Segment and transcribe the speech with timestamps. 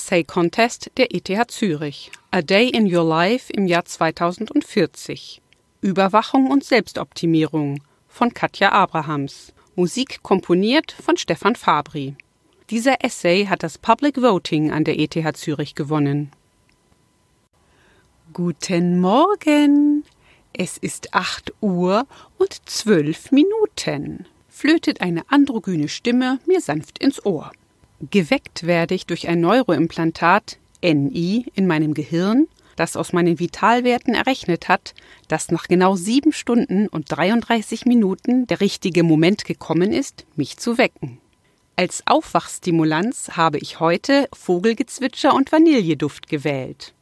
[0.00, 2.10] Essay Contest der ETH Zürich.
[2.30, 5.42] A Day in Your Life im Jahr 2040.
[5.82, 9.52] Überwachung und Selbstoptimierung von Katja Abrahams.
[9.76, 12.16] Musik komponiert von Stefan Fabri.
[12.70, 16.32] Dieser Essay hat das Public Voting an der ETH Zürich gewonnen.
[18.32, 20.04] Guten Morgen!
[20.54, 22.06] Es ist acht Uhr
[22.38, 27.52] und zwölf Minuten, flötet eine androgyne Stimme mir sanft ins Ohr.
[28.08, 34.68] Geweckt werde ich durch ein Neuroimplantat NI in meinem Gehirn, das aus meinen Vitalwerten errechnet
[34.68, 34.94] hat,
[35.28, 40.78] dass nach genau sieben Stunden und 33 Minuten der richtige Moment gekommen ist, mich zu
[40.78, 41.18] wecken.
[41.76, 46.94] Als Aufwachstimulanz habe ich heute Vogelgezwitscher und Vanilleduft gewählt.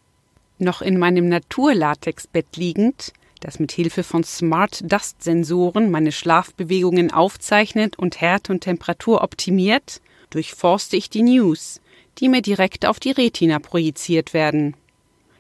[0.59, 7.97] Noch in meinem Naturlatexbett liegend, das mit Hilfe von Smart Dust Sensoren meine Schlafbewegungen aufzeichnet
[7.97, 10.01] und Härte und Temperatur optimiert,
[10.31, 11.81] durchforste ich die News,
[12.19, 14.75] die mir direkt auf die Retina projiziert werden.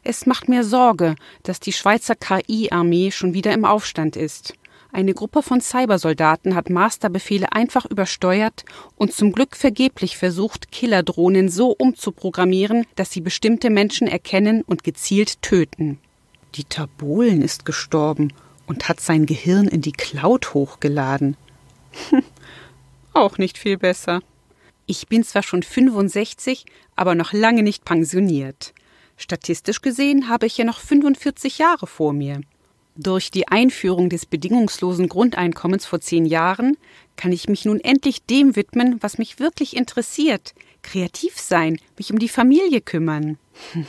[0.04, 4.54] Es macht mir Sorge, dass die Schweizer KI-Armee schon wieder im Aufstand ist.
[4.90, 8.64] Eine Gruppe von Cybersoldaten hat Masterbefehle einfach übersteuert
[8.96, 15.42] und zum Glück vergeblich versucht, Killerdrohnen so umzuprogrammieren, dass sie bestimmte Menschen erkennen und gezielt
[15.42, 15.98] töten.
[16.54, 18.32] Dieter Bohlen ist gestorben
[18.66, 21.36] und hat sein Gehirn in die Cloud hochgeladen.
[23.12, 24.20] Auch nicht viel besser.
[24.90, 26.64] Ich bin zwar schon 65,
[26.96, 28.72] aber noch lange nicht pensioniert.
[29.18, 32.40] Statistisch gesehen habe ich ja noch 45 Jahre vor mir.
[32.96, 36.78] Durch die Einführung des bedingungslosen Grundeinkommens vor zehn Jahren
[37.16, 40.54] kann ich mich nun endlich dem widmen, was mich wirklich interessiert.
[40.80, 43.36] Kreativ sein, mich um die Familie kümmern.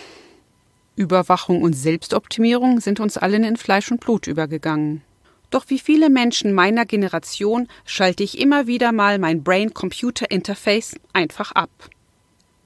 [0.98, 5.02] Überwachung und Selbstoptimierung sind uns allen in Fleisch und Blut übergegangen.
[5.50, 11.70] Doch wie viele Menschen meiner Generation schalte ich immer wieder mal mein Brain-Computer-Interface einfach ab.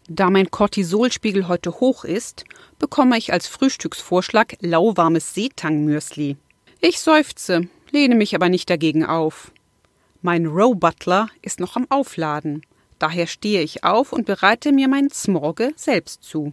[0.09, 2.43] Da mein Cortisolspiegel heute hoch ist,
[2.77, 6.35] bekomme ich als Frühstücksvorschlag lauwarmes Seetang-Müsli.
[6.81, 9.51] Ich seufze, lehne mich aber nicht dagegen auf.
[10.21, 12.65] Mein Row Butler ist noch am Aufladen.
[12.99, 16.51] Daher stehe ich auf und bereite mir mein Smorge selbst zu.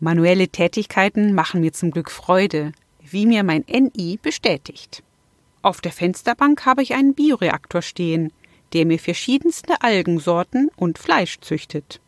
[0.00, 2.72] Manuelle Tätigkeiten machen mir zum Glück Freude,
[3.02, 5.02] wie mir mein NI bestätigt.
[5.62, 8.32] Auf der Fensterbank habe ich einen Bioreaktor stehen,
[8.72, 12.00] der mir verschiedenste Algensorten und Fleisch züchtet.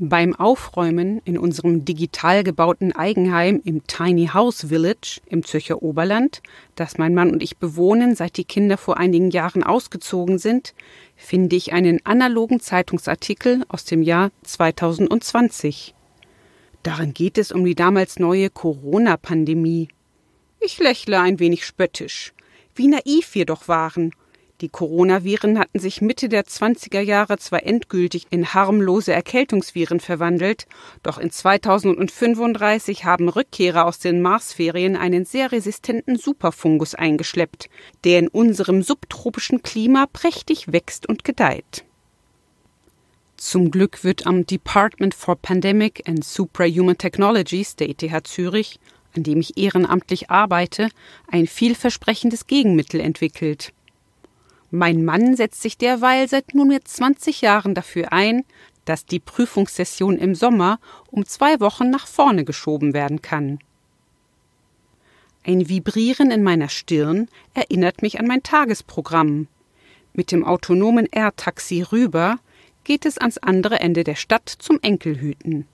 [0.00, 6.40] Beim Aufräumen in unserem digital gebauten Eigenheim im Tiny House Village im Zürcher Oberland,
[6.76, 10.72] das mein Mann und ich bewohnen, seit die Kinder vor einigen Jahren ausgezogen sind,
[11.16, 15.94] finde ich einen analogen Zeitungsartikel aus dem Jahr 2020.
[16.84, 19.88] Darin geht es um die damals neue Corona-Pandemie.
[20.60, 22.32] Ich lächle ein wenig spöttisch.
[22.78, 24.12] Wie naiv wir doch waren.
[24.60, 30.68] Die Coronaviren hatten sich Mitte der 20er Jahre zwar endgültig in harmlose Erkältungsviren verwandelt,
[31.02, 37.68] doch in 2035 haben Rückkehrer aus den Marsferien einen sehr resistenten Superfungus eingeschleppt,
[38.04, 41.84] der in unserem subtropischen Klima prächtig wächst und gedeiht.
[43.36, 48.78] Zum Glück wird am Department for Pandemic and Suprahuman Technologies der ETH Zürich
[49.16, 50.88] an dem ich ehrenamtlich arbeite,
[51.30, 53.72] ein vielversprechendes Gegenmittel entwickelt.
[54.70, 58.44] Mein Mann setzt sich derweil seit nunmehr 20 Jahren dafür ein,
[58.84, 60.78] dass die Prüfungssession im Sommer
[61.10, 63.58] um zwei Wochen nach vorne geschoben werden kann.
[65.44, 69.48] Ein Vibrieren in meiner Stirn erinnert mich an mein Tagesprogramm.
[70.12, 72.38] Mit dem autonomen R-Taxi rüber
[72.84, 75.66] geht es ans andere Ende der Stadt zum Enkelhüten.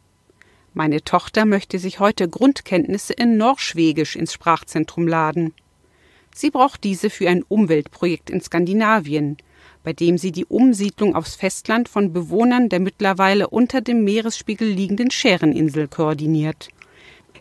[0.76, 5.54] Meine Tochter möchte sich heute Grundkenntnisse in Norschwegisch ins Sprachzentrum laden.
[6.34, 9.36] Sie braucht diese für ein Umweltprojekt in Skandinavien,
[9.84, 15.12] bei dem sie die Umsiedlung aufs Festland von Bewohnern der mittlerweile unter dem Meeresspiegel liegenden
[15.12, 16.70] Schäreninsel koordiniert.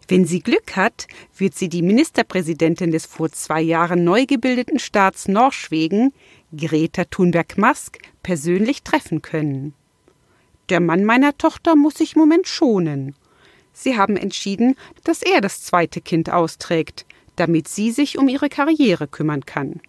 [0.07, 5.27] Wenn sie Glück hat, wird sie die Ministerpräsidentin des vor zwei Jahren neu gebildeten Staats
[5.27, 6.13] Norschwegen,
[6.55, 9.73] Greta Thunberg-Mask, persönlich treffen können.
[10.69, 13.15] Der Mann meiner Tochter muss sich im Moment schonen.
[13.73, 17.05] Sie haben entschieden, dass er das zweite Kind austrägt,
[17.35, 19.81] damit sie sich um ihre Karriere kümmern kann.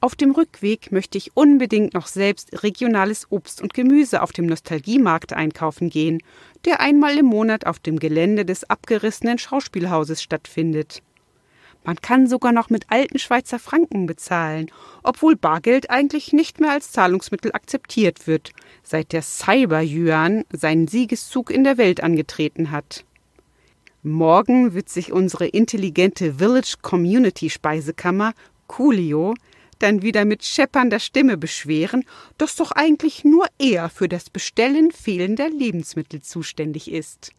[0.00, 5.32] Auf dem Rückweg möchte ich unbedingt noch selbst regionales Obst und Gemüse auf dem Nostalgiemarkt
[5.32, 6.20] einkaufen gehen,
[6.64, 11.02] der einmal im Monat auf dem Gelände des abgerissenen Schauspielhauses stattfindet.
[11.86, 14.72] Man kann sogar noch mit alten Schweizer Franken bezahlen,
[15.04, 18.50] obwohl Bargeld eigentlich nicht mehr als Zahlungsmittel akzeptiert wird,
[18.82, 23.04] seit der Cyber-Yuan seinen Siegeszug in der Welt angetreten hat.
[24.02, 28.34] Morgen wird sich unsere intelligente Village Community Speisekammer
[28.66, 29.34] Coolio
[29.78, 32.04] dann wieder mit scheppernder Stimme beschweren,
[32.36, 37.30] dass doch eigentlich nur er für das Bestellen fehlender Lebensmittel zuständig ist.